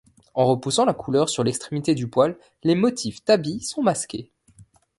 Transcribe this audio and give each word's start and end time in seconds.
En 0.33 0.47
repoussant 0.47 0.85
la 0.85 0.95
couleur 0.95 1.29
sur 1.29 1.43
l'extrémité 1.43 1.93
du 1.93 2.07
poil, 2.07 2.35
les 2.63 2.73
motifs 2.73 3.23
tabby 3.23 3.59
sont 3.59 3.83
masqués. 3.83 4.31